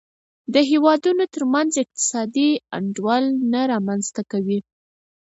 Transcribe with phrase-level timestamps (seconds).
[0.53, 4.59] د هېوادونو ترمنځ اقتصادي انډول نه رامنځته کوي.